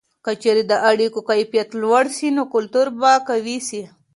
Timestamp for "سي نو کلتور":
2.17-2.87